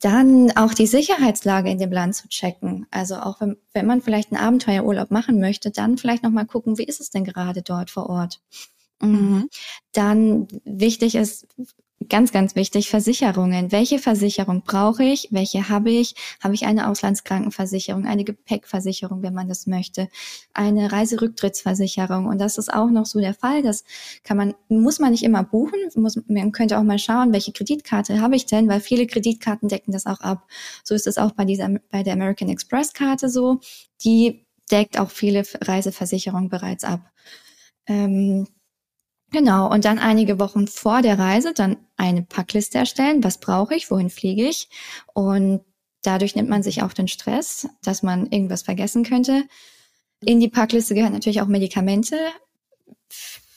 [0.01, 2.85] Dann auch die Sicherheitslage in dem Land zu checken.
[2.91, 6.83] Also auch wenn, wenn man vielleicht einen Abenteuerurlaub machen möchte, dann vielleicht nochmal gucken, wie
[6.83, 8.41] ist es denn gerade dort vor Ort.
[9.01, 9.49] Mhm.
[9.93, 11.47] Dann wichtig ist,
[12.09, 13.71] Ganz, ganz wichtig, Versicherungen.
[13.71, 15.29] Welche Versicherung brauche ich?
[15.31, 16.13] Welche habe ich?
[16.43, 20.09] Habe ich eine Auslandskrankenversicherung, eine Gepäckversicherung, wenn man das möchte,
[20.53, 22.25] eine Reiserücktrittsversicherung?
[22.27, 23.63] Und das ist auch noch so der Fall.
[23.63, 23.85] Das
[24.23, 25.79] kann man, muss man nicht immer buchen.
[25.95, 29.93] Muss, man könnte auch mal schauen, welche Kreditkarte habe ich denn, weil viele Kreditkarten decken
[29.93, 30.47] das auch ab.
[30.83, 33.61] So ist es auch bei dieser, bei der American Express Karte so.
[34.03, 37.09] Die deckt auch viele Reiseversicherungen bereits ab.
[37.87, 38.47] Ähm,
[39.35, 43.21] Genau, und dann einige Wochen vor der Reise dann eine Packliste erstellen.
[43.21, 43.91] Was brauche ich?
[43.91, 44.69] Wohin fliege ich?
[45.13, 45.59] Und
[46.01, 49.43] dadurch nimmt man sich auch den Stress, dass man irgendwas vergessen könnte.
[50.23, 52.15] In die Packliste gehören natürlich auch Medikamente.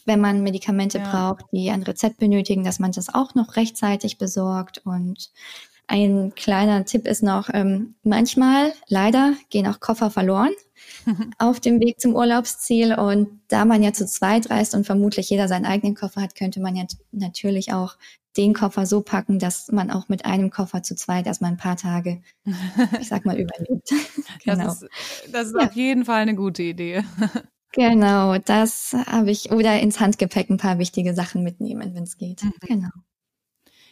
[0.05, 1.09] Wenn man Medikamente ja.
[1.09, 4.79] braucht, die ein Rezept benötigen, dass man das auch noch rechtzeitig besorgt.
[4.85, 5.31] Und
[5.87, 10.51] ein kleiner Tipp ist noch, ähm, manchmal, leider, gehen auch Koffer verloren.
[11.39, 12.95] auf dem Weg zum Urlaubsziel.
[12.95, 16.61] Und da man ja zu zweit reist und vermutlich jeder seinen eigenen Koffer hat, könnte
[16.61, 17.97] man ja natürlich auch
[18.37, 21.77] den Koffer so packen, dass man auch mit einem Koffer zu zweit erstmal ein paar
[21.77, 22.23] Tage,
[23.01, 23.91] ich sag mal, überlebt.
[24.45, 24.65] genau.
[24.65, 24.91] Das ist,
[25.33, 25.67] das ist ja.
[25.67, 27.03] auf jeden Fall eine gute Idee.
[27.73, 29.51] genau, das habe ich.
[29.51, 32.45] Oder ins Handgepäck ein paar wichtige Sachen mitnehmen, wenn es geht.
[32.45, 32.53] Mhm.
[32.61, 32.91] Genau.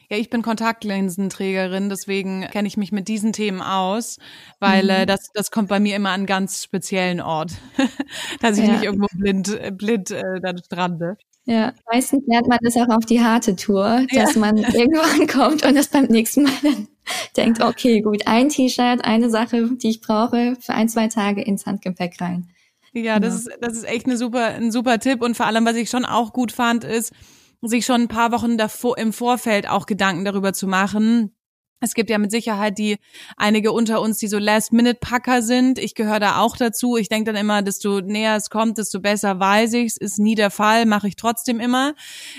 [0.08, 4.18] Ja, ich bin Kontaktlinsenträgerin, deswegen kenne ich mich mit diesen Themen aus,
[4.60, 4.90] weil mhm.
[4.90, 7.52] äh, das, das kommt bei mir immer an einen ganz speziellen Ort,
[8.40, 8.72] dass ich ja.
[8.72, 11.16] nicht irgendwo blind, äh, blind äh, da strande.
[11.44, 14.40] Ja, meistens lernt man das auch auf die harte Tour, dass ja.
[14.40, 16.88] man irgendwo ankommt und das beim nächsten Mal dann
[17.36, 21.66] denkt, okay, gut, ein T-Shirt, eine Sache, die ich brauche, für ein, zwei Tage ins
[21.66, 22.48] Handgepäck rein.
[22.92, 23.54] Ja, das genau.
[23.54, 26.04] ist, das ist echt eine super, ein super Tipp und vor allem, was ich schon
[26.04, 27.12] auch gut fand, ist,
[27.62, 31.32] sich schon ein paar Wochen davor im Vorfeld auch Gedanken darüber zu machen.
[31.80, 32.96] Es gibt ja mit Sicherheit die
[33.36, 35.78] einige unter uns, die so Last-Minute-Packer sind.
[35.78, 36.96] Ich gehöre da auch dazu.
[36.96, 39.98] Ich denke dann immer, desto näher es kommt, desto besser weiß ich's.
[39.98, 41.94] Ist nie der Fall, mache ich trotzdem immer.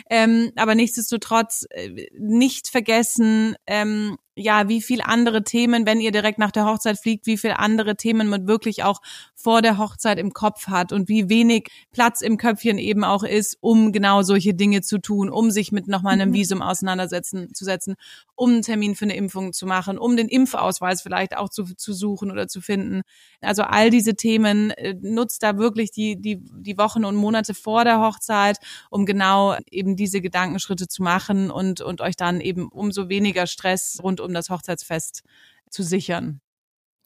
[0.09, 6.37] Ähm, aber nichtsdestotrotz äh, nicht vergessen, ähm, ja, wie viel andere Themen, wenn ihr direkt
[6.37, 9.01] nach der Hochzeit fliegt, wie viel andere Themen man wirklich auch
[9.33, 13.57] vor der Hochzeit im Kopf hat und wie wenig Platz im Köpfchen eben auch ist,
[13.61, 16.35] um genau solche Dinge zu tun, um sich mit nochmal einem mhm.
[16.35, 17.95] Visum auseinandersetzen zu setzen,
[18.35, 21.93] um einen Termin für eine Impfung zu machen, um den Impfausweis vielleicht auch zu, zu
[21.93, 23.01] suchen oder zu finden.
[23.41, 27.83] Also all diese Themen äh, nutzt da wirklich die, die, die Wochen und Monate vor
[27.83, 28.57] der Hochzeit,
[28.91, 33.99] um genau eben diese Gedankenschritte zu machen und, und euch dann eben umso weniger Stress
[34.03, 35.23] rund um das Hochzeitsfest
[35.69, 36.41] zu sichern.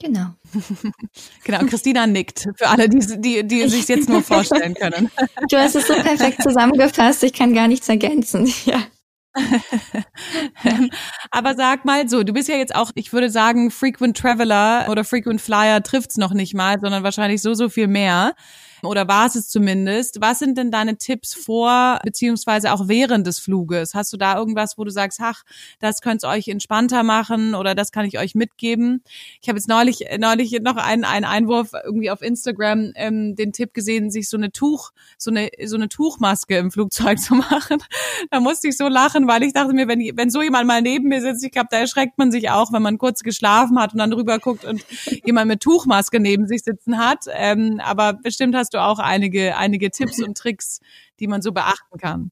[0.02, 0.30] Genau.
[1.44, 5.12] genau, Christina nickt für alle, die, die, die sich jetzt nur vorstellen können.
[5.50, 8.52] Du hast es so perfekt zusammengefasst, ich kann gar nichts ergänzen.
[8.66, 8.82] Ja.
[11.32, 15.06] Aber sag mal so, du bist ja jetzt auch, ich würde sagen, Frequent Traveler oder
[15.06, 18.34] Frequent Flyer trifft's noch nicht mal, sondern wahrscheinlich so, so viel mehr.
[18.84, 20.22] Oder war es es zumindest.
[20.22, 23.94] Was sind denn deine Tipps vor beziehungsweise auch während des Fluges?
[23.94, 25.44] Hast du da irgendwas, wo du sagst, ach,
[25.80, 29.04] das könnt ihr euch entspannter machen oder das kann ich euch mitgeben?
[29.41, 33.74] Ich habe jetzt neulich neulich noch einen, einen Einwurf irgendwie auf Instagram ähm, den Tipp
[33.74, 37.78] gesehen, sich so eine Tuch so eine so eine Tuchmaske im Flugzeug zu machen.
[38.30, 41.10] Da musste ich so lachen, weil ich dachte mir, wenn wenn so jemand mal neben
[41.10, 44.00] mir sitzt, ich glaube, da erschreckt man sich auch, wenn man kurz geschlafen hat und
[44.00, 44.84] dann rüber guckt und
[45.26, 47.26] jemand mit Tuchmaske neben sich sitzen hat.
[47.32, 50.80] Ähm, aber bestimmt hast du auch einige, einige Tipps und Tricks,
[51.20, 52.32] die man so beachten kann.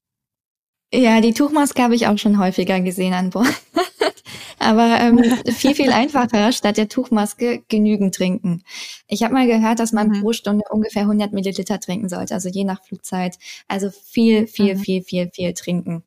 [0.93, 3.47] Ja, die Tuchmaske habe ich auch schon häufiger gesehen an Bord.
[4.59, 5.23] Aber ähm,
[5.53, 8.63] viel, viel einfacher, statt der Tuchmaske genügend trinken.
[9.07, 10.21] Ich habe mal gehört, dass man mhm.
[10.21, 13.37] pro Stunde ungefähr 100 Milliliter trinken sollte, also je nach Flugzeit.
[13.67, 14.79] Also viel, viel, mhm.
[14.79, 16.03] viel, viel, viel trinken.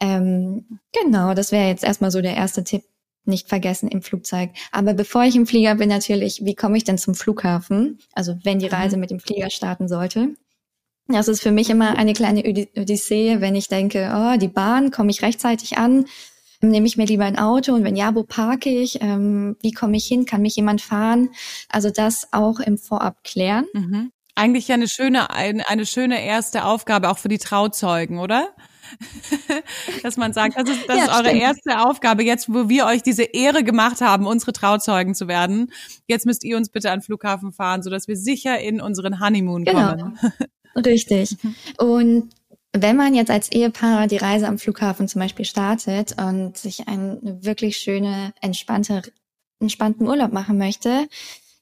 [0.00, 2.84] Ähm, genau, das wäre jetzt erstmal so der erste Tipp,
[3.24, 4.50] nicht vergessen im Flugzeug.
[4.72, 7.98] Aber bevor ich im Flieger bin, natürlich, wie komme ich denn zum Flughafen?
[8.12, 9.00] Also wenn die Reise mhm.
[9.00, 10.34] mit dem Flieger starten sollte.
[11.08, 15.10] Das ist für mich immer eine kleine Odyssee, wenn ich denke, oh, die Bahn, komme
[15.10, 16.06] ich rechtzeitig an?
[16.62, 19.00] Nehme ich mir lieber ein Auto und wenn ja, wo parke ich?
[19.00, 20.26] Ähm, wie komme ich hin?
[20.26, 21.30] Kann mich jemand fahren?
[21.68, 23.66] Also das auch im Vorab klären.
[23.72, 24.12] Mhm.
[24.34, 28.50] Eigentlich ja eine schöne, eine, eine schöne erste Aufgabe auch für die Trauzeugen, oder?
[30.02, 31.42] dass man sagt, das ist, das ja, ist eure stimmt.
[31.42, 35.72] erste Aufgabe, jetzt wo wir euch diese Ehre gemacht haben, unsere Trauzeugen zu werden.
[36.06, 39.64] Jetzt müsst ihr uns bitte an den Flughafen fahren, sodass wir sicher in unseren Honeymoon
[39.64, 39.90] genau.
[39.90, 40.18] kommen.
[40.76, 41.36] Richtig.
[41.78, 42.30] Und
[42.72, 47.44] wenn man jetzt als Ehepaar die Reise am Flughafen zum Beispiel startet und sich einen
[47.44, 49.02] wirklich schöne, entspannte,
[49.58, 51.08] entspannten Urlaub machen möchte,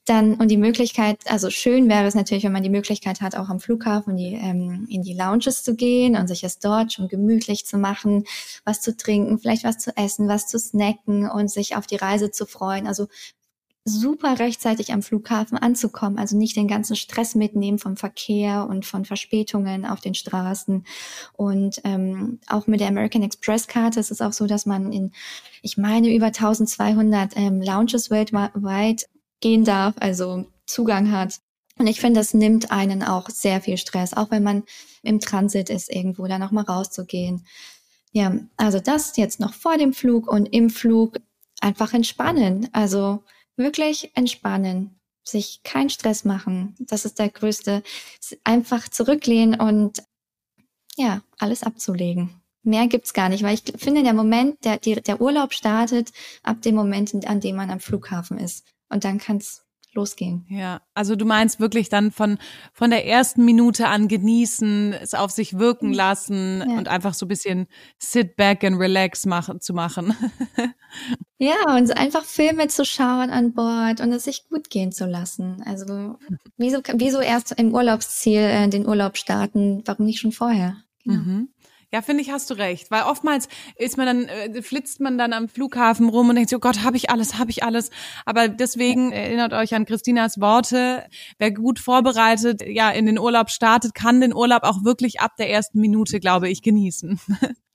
[0.05, 3.49] dann und die Möglichkeit, also schön wäre es natürlich, wenn man die Möglichkeit hat, auch
[3.49, 7.65] am Flughafen die, ähm, in die Lounges zu gehen und sich es dort schon gemütlich
[7.65, 8.23] zu machen,
[8.65, 12.31] was zu trinken, vielleicht was zu essen, was zu snacken und sich auf die Reise
[12.31, 12.87] zu freuen.
[12.87, 13.07] Also
[13.85, 19.05] super rechtzeitig am Flughafen anzukommen, also nicht den ganzen Stress mitnehmen vom Verkehr und von
[19.05, 20.85] Verspätungen auf den Straßen.
[21.33, 25.11] Und ähm, auch mit der American Express Karte ist es auch so, dass man in,
[25.61, 29.07] ich meine, über 1200 ähm, Lounges weltweit
[29.39, 31.39] gehen darf, also Zugang hat.
[31.77, 34.63] Und ich finde, das nimmt einen auch sehr viel Stress, auch wenn man
[35.01, 37.45] im Transit ist irgendwo, da nochmal rauszugehen.
[38.11, 41.19] Ja, also das jetzt noch vor dem Flug und im Flug
[41.61, 42.67] einfach entspannen.
[42.73, 43.23] Also
[43.55, 46.75] wirklich entspannen, sich keinen Stress machen.
[46.79, 47.81] Das ist der größte.
[48.43, 50.03] Einfach zurücklehnen und
[50.97, 52.41] ja, alles abzulegen.
[52.63, 56.11] Mehr gibt's gar nicht, weil ich finde, der Moment, der, der Urlaub startet
[56.43, 60.45] ab dem Moment, an dem man am Flughafen ist und dann kann's losgehen.
[60.49, 62.37] Ja, also du meinst wirklich dann von
[62.73, 66.77] von der ersten Minute an genießen, es auf sich wirken lassen ja.
[66.77, 70.15] und einfach so ein bisschen sit back and relax machen zu machen.
[71.37, 75.63] ja, und einfach Filme zu schauen an Bord und es sich gut gehen zu lassen.
[75.65, 76.17] Also
[76.57, 79.81] wieso wieso erst im Urlaubsziel äh, den Urlaub starten?
[79.85, 80.77] Warum nicht schon vorher?
[81.03, 81.17] Genau.
[81.17, 81.49] Mhm.
[81.91, 82.91] Ja, finde ich, hast du recht.
[82.91, 86.57] Weil oftmals ist man dann, äh, flitzt man dann am Flughafen rum und denkt so,
[86.57, 87.89] oh Gott, habe ich alles, habe ich alles.
[88.25, 91.05] Aber deswegen erinnert euch an Christinas Worte.
[91.39, 95.49] Wer gut vorbereitet, ja, in den Urlaub startet, kann den Urlaub auch wirklich ab der
[95.49, 97.19] ersten Minute, glaube ich, genießen.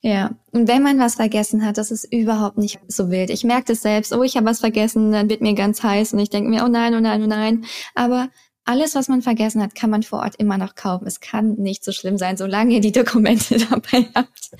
[0.05, 3.31] Ja, und wenn man was vergessen hat, das ist überhaupt nicht so wild.
[3.31, 6.19] Ich merke das selbst, oh, ich habe was vergessen, dann wird mir ganz heiß und
[6.19, 7.65] ich denke mir, oh nein, oh nein, oh nein.
[7.95, 8.29] Aber
[8.65, 11.07] alles, was man vergessen hat, kann man vor Ort immer noch kaufen.
[11.07, 14.51] Es kann nicht so schlimm sein, solange ihr die Dokumente dabei habt.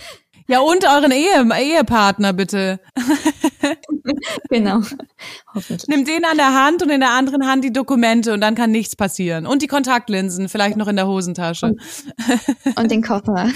[0.48, 2.80] Ja, und euren Ehe Ehepartner bitte.
[4.50, 4.82] genau.
[5.56, 5.88] Hoffentlich.
[5.88, 8.70] Nimm den an der Hand und in der anderen Hand die Dokumente und dann kann
[8.70, 9.48] nichts passieren.
[9.48, 11.66] Und die Kontaktlinsen, vielleicht noch in der Hosentasche.
[11.66, 11.82] Und,
[12.78, 13.50] und den Koffer.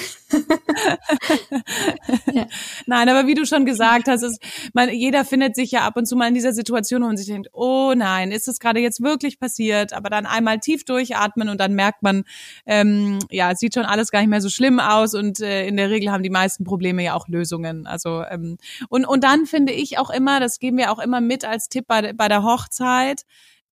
[2.33, 2.47] Ja.
[2.85, 4.41] Nein, aber wie du schon gesagt hast, ist,
[4.73, 7.49] man, jeder findet sich ja ab und zu mal in dieser Situation, man sich denkt,
[7.53, 9.93] oh nein, ist das gerade jetzt wirklich passiert?
[9.93, 12.23] Aber dann einmal tief durchatmen und dann merkt man,
[12.65, 15.77] ähm, ja, es sieht schon alles gar nicht mehr so schlimm aus und äh, in
[15.77, 17.87] der Regel haben die meisten Probleme ja auch Lösungen.
[17.87, 18.57] Also ähm,
[18.89, 21.85] und und dann finde ich auch immer, das geben wir auch immer mit als Tipp
[21.87, 23.25] bei, bei der Hochzeit,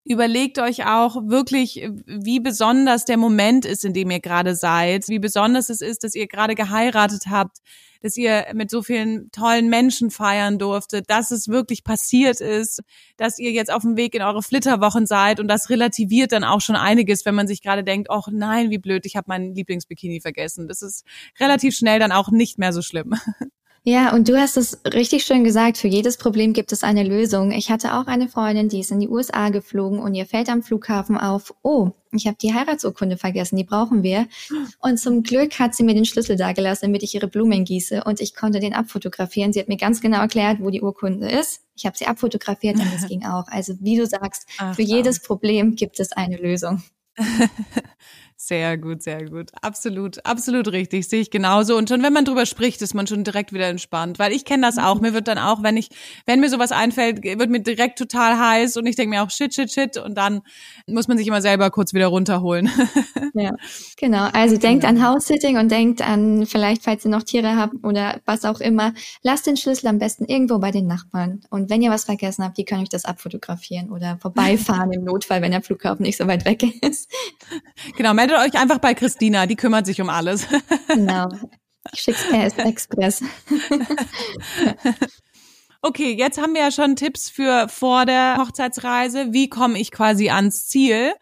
[0.08, 5.20] überlegt euch auch wirklich, wie besonders der Moment ist, in dem ihr gerade seid, wie
[5.20, 7.58] besonders es ist, dass ihr gerade geheiratet habt,
[8.02, 12.82] dass ihr mit so vielen tollen Menschen feiern durftet, dass es wirklich passiert ist,
[13.18, 16.62] dass ihr jetzt auf dem Weg in eure Flitterwochen seid und das relativiert dann auch
[16.62, 20.22] schon einiges, wenn man sich gerade denkt, ach nein, wie blöd, ich habe meinen Lieblingsbikini
[20.22, 20.68] vergessen.
[20.68, 21.06] Das ist
[21.40, 23.16] relativ schnell dann auch nicht mehr so schlimm.
[23.84, 27.52] Ja, und du hast es richtig schön gesagt, für jedes Problem gibt es eine Lösung.
[27.52, 30.62] Ich hatte auch eine Freundin, die ist in die USA geflogen und ihr fällt am
[30.62, 34.28] Flughafen auf, oh, ich habe die Heiratsurkunde vergessen, die brauchen wir.
[34.80, 38.20] Und zum Glück hat sie mir den Schlüssel dagelassen, damit ich ihre Blumen gieße und
[38.20, 39.54] ich konnte den abfotografieren.
[39.54, 41.62] Sie hat mir ganz genau erklärt, wo die Urkunde ist.
[41.76, 43.48] Ich habe sie abfotografiert und das ging auch.
[43.48, 46.82] Also wie du sagst, Ach, für jedes Problem gibt es eine Lösung.
[48.48, 49.52] Sehr gut, sehr gut.
[49.62, 51.10] Absolut, absolut richtig.
[51.10, 51.76] Sehe ich genauso.
[51.76, 54.20] Und schon wenn man drüber spricht, ist man schon direkt wieder entspannt.
[54.20, 55.02] Weil ich kenne das auch.
[55.02, 55.90] Mir wird dann auch, wenn ich,
[56.26, 59.54] wenn mir sowas einfällt, wird mir direkt total heiß und ich denke mir auch shit,
[59.54, 59.98] shit, shit.
[59.98, 60.44] Und dann
[60.88, 62.70] muss man sich immer selber kurz wieder runterholen.
[63.34, 63.52] Ja,
[63.98, 64.30] genau.
[64.34, 68.46] Also denkt an House-Sitting und denkt an, vielleicht, falls ihr noch Tiere habt oder was
[68.46, 71.42] auch immer, lasst den Schlüssel am besten irgendwo bei den Nachbarn.
[71.52, 75.44] Und wenn ihr was vergessen habt, die können euch das abfotografieren oder vorbeifahren im Notfall,
[75.44, 77.12] wenn der Flughafen nicht so weit weg ist.
[77.96, 80.48] Genau, meldet euch einfach bei Christina, die kümmert sich um alles.
[80.88, 81.30] Genau.
[81.94, 83.24] Ich schick's per Express.
[85.82, 89.28] Okay, jetzt haben wir ja schon Tipps für vor der Hochzeitsreise.
[89.32, 91.14] Wie komme ich quasi ans Ziel?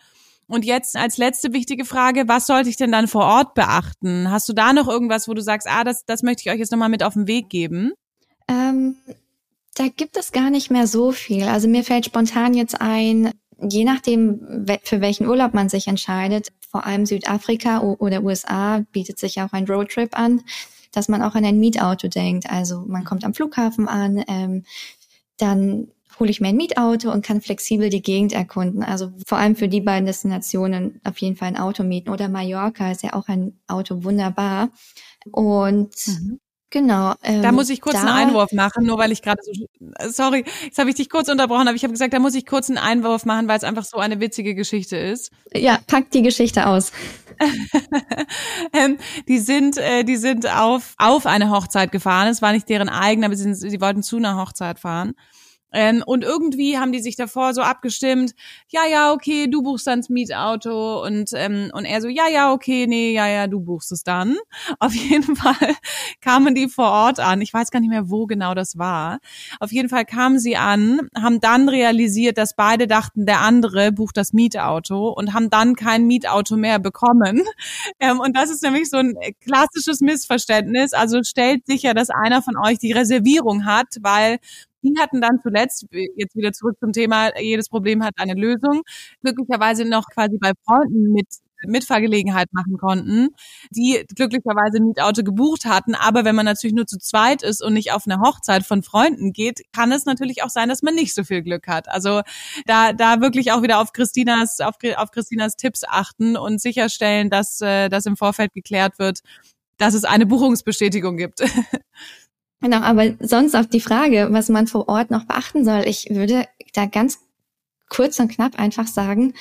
[0.47, 4.29] Und jetzt als letzte wichtige Frage, was sollte ich denn dann vor Ort beachten?
[4.29, 6.71] Hast du da noch irgendwas, wo du sagst, ah, das, das möchte ich euch jetzt
[6.71, 7.93] nochmal mit auf den Weg geben?
[8.47, 8.95] Ähm,
[9.75, 11.43] da gibt es gar nicht mehr so viel.
[11.43, 16.85] Also mir fällt spontan jetzt ein, je nachdem, für welchen Urlaub man sich entscheidet, vor
[16.85, 20.41] allem Südafrika oder USA bietet sich auch ein Roadtrip an,
[20.91, 22.49] dass man auch an ein Mietauto denkt.
[22.49, 24.65] Also man kommt am Flughafen an, ähm,
[25.37, 25.87] dann
[26.19, 28.83] hole ich mir ein Mietauto und kann flexibel die Gegend erkunden.
[28.83, 32.09] Also vor allem für die beiden Destinationen auf jeden Fall ein Auto mieten.
[32.09, 34.67] Oder Mallorca ist ja auch ein Auto wunderbar.
[35.31, 36.41] Und mhm.
[36.71, 37.13] Genau.
[37.23, 39.51] Ähm, da muss ich kurz einen Einwurf machen, nur weil ich gerade so,
[40.09, 42.69] sorry, jetzt habe ich dich kurz unterbrochen, aber ich habe gesagt, da muss ich kurz
[42.69, 45.31] einen Einwurf machen, weil es einfach so eine witzige Geschichte ist.
[45.53, 46.91] Ja, pack die Geschichte aus.
[48.73, 48.97] ähm,
[49.27, 52.29] die sind, äh, die sind auf auf eine Hochzeit gefahren.
[52.29, 55.13] Es war nicht deren eigene, aber sie, sie wollten zu einer Hochzeit fahren.
[55.75, 58.33] Ähm, und irgendwie haben die sich davor so abgestimmt,
[58.69, 62.53] ja, ja, okay, du buchst dann das Mietauto und, ähm, und er so, ja, ja,
[62.53, 64.37] okay, nee, ja, ja, du buchst es dann.
[64.79, 65.75] Auf jeden Fall
[66.21, 67.41] kamen die vor Ort an.
[67.41, 69.19] Ich weiß gar nicht mehr, wo genau das war.
[69.59, 74.15] Auf jeden Fall kamen sie an, haben dann realisiert, dass beide dachten, der andere bucht
[74.15, 77.43] das Mietauto und haben dann kein Mietauto mehr bekommen.
[77.99, 80.93] Ähm, und das ist nämlich so ein klassisches Missverständnis.
[80.93, 84.39] Also stellt sicher, dass einer von euch die Reservierung hat, weil
[84.85, 88.83] die hatten dann zuletzt, jetzt wieder zurück zum Thema, jedes Problem hat eine Lösung,
[89.21, 91.27] glücklicherweise noch quasi bei Freunden mit
[91.67, 93.29] Mitfahrgelegenheit machen konnten,
[93.69, 95.95] die glücklicherweise ein Mietauto gebucht hatten.
[95.95, 99.33] Aber wenn man natürlich nur zu zweit ist und nicht auf eine Hochzeit von Freunden
[99.33, 101.89] geht, kann es natürlich auch sein, dass man nicht so viel Glück hat.
[101.89, 102.21] Also
[102.65, 107.61] da, da wirklich auch wieder auf Christinas, auf, auf Christinas Tipps achten und sicherstellen, dass
[107.61, 109.19] äh, das im Vorfeld geklärt wird,
[109.77, 111.41] dass es eine Buchungsbestätigung gibt.
[112.61, 116.47] Genau, aber sonst auf die Frage, was man vor Ort noch beachten soll, ich würde
[116.73, 117.19] da ganz
[117.89, 119.33] kurz und knapp einfach sagen,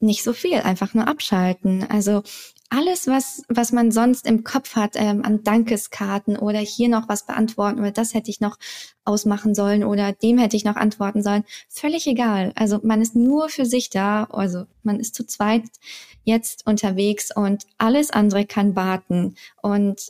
[0.00, 1.86] nicht so viel, einfach nur abschalten.
[1.88, 2.22] Also
[2.68, 7.24] alles, was, was man sonst im Kopf hat, ähm, an Dankeskarten oder hier noch was
[7.24, 8.58] beantworten oder das hätte ich noch
[9.04, 12.52] ausmachen sollen oder dem hätte ich noch antworten sollen, völlig egal.
[12.56, 15.62] Also man ist nur für sich da, also man ist zu zweit
[16.24, 19.36] jetzt unterwegs und alles andere kann warten.
[19.62, 20.08] Und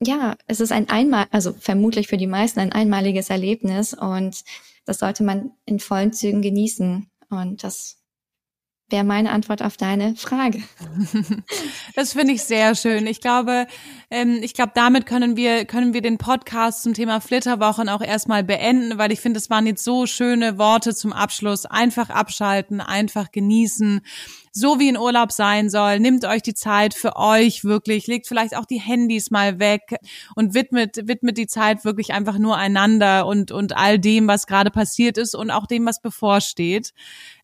[0.00, 4.44] ja, es ist ein einmal, also vermutlich für die meisten ein einmaliges Erlebnis und
[4.84, 7.10] das sollte man in vollen Zügen genießen.
[7.28, 7.98] Und das
[8.88, 10.62] wäre meine Antwort auf deine Frage.
[11.94, 13.08] Das finde ich sehr schön.
[13.08, 13.66] Ich glaube,
[14.08, 18.44] ähm, ich glaube, damit können wir können wir den Podcast zum Thema Flitterwochen auch erstmal
[18.44, 21.66] beenden, weil ich finde, es waren jetzt so schöne Worte zum Abschluss.
[21.66, 24.02] Einfach abschalten, einfach genießen
[24.58, 26.00] so wie in Urlaub sein soll.
[26.00, 29.96] Nimmt euch die Zeit für euch wirklich, legt vielleicht auch die Handys mal weg
[30.34, 34.70] und widmet, widmet die Zeit wirklich einfach nur einander und, und all dem, was gerade
[34.70, 36.92] passiert ist und auch dem, was bevorsteht.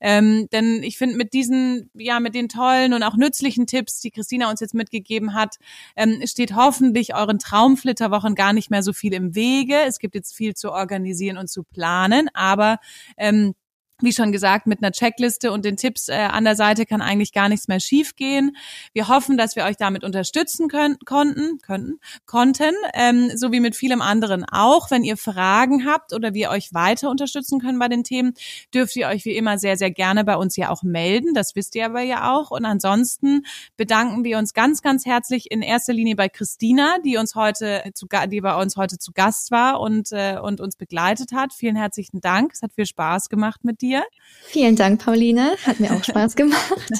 [0.00, 4.10] Ähm, denn ich finde, mit diesen, ja, mit den tollen und auch nützlichen Tipps, die
[4.10, 5.56] Christina uns jetzt mitgegeben hat,
[5.96, 9.76] ähm, steht hoffentlich euren Traumflitterwochen gar nicht mehr so viel im Wege.
[9.86, 12.78] Es gibt jetzt viel zu organisieren und zu planen, aber
[13.16, 13.54] ähm,
[14.00, 17.32] wie schon gesagt, mit einer Checkliste und den Tipps äh, an der Seite kann eigentlich
[17.32, 18.56] gar nichts mehr schiefgehen.
[18.92, 23.76] Wir hoffen, dass wir euch damit unterstützen können, konnten, könnten, konnten, ähm, so wie mit
[23.76, 24.90] vielem anderen auch.
[24.90, 28.34] Wenn ihr Fragen habt oder wir euch weiter unterstützen können bei den Themen,
[28.74, 31.32] dürft ihr euch wie immer sehr, sehr gerne bei uns ja auch melden.
[31.32, 32.50] Das wisst ihr aber ja auch.
[32.50, 33.44] Und ansonsten
[33.76, 38.08] bedanken wir uns ganz, ganz herzlich in erster Linie bei Christina, die uns heute zu,
[38.28, 41.52] die bei uns heute zu Gast war und, äh, und uns begleitet hat.
[41.52, 42.52] Vielen herzlichen Dank.
[42.54, 44.04] Es hat viel Spaß gemacht mit dir dir.
[44.46, 45.56] Vielen Dank, Pauline.
[45.66, 46.92] Hat mir auch Spaß gemacht.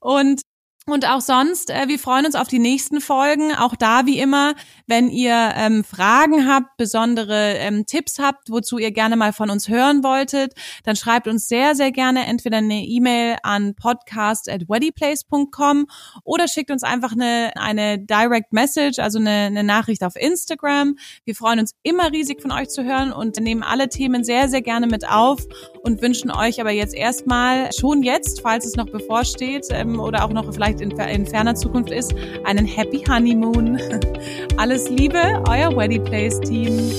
[0.00, 0.40] und
[0.88, 3.52] und auch sonst, äh, wir freuen uns auf die nächsten Folgen.
[3.52, 4.54] Auch da wie immer,
[4.86, 9.68] wenn ihr ähm, Fragen habt, besondere ähm, Tipps habt, wozu ihr gerne mal von uns
[9.68, 10.52] hören wolltet,
[10.84, 15.86] dann schreibt uns sehr, sehr gerne entweder eine E-Mail an podcast@weddyplace.com
[16.22, 20.98] oder schickt uns einfach eine, eine Direct Message, also eine, eine Nachricht auf Instagram.
[21.24, 24.62] Wir freuen uns immer riesig von euch zu hören und nehmen alle Themen sehr, sehr
[24.62, 25.40] gerne mit auf
[25.82, 30.30] und wünschen euch aber jetzt erstmal schon jetzt, falls es noch bevorsteht ähm, oder auch
[30.30, 32.14] noch vielleicht vielleicht in, in ferner Zukunft ist,
[32.44, 33.78] einen Happy Honeymoon.
[34.56, 35.18] Alles Liebe,
[35.48, 36.92] euer Weddy Place Team.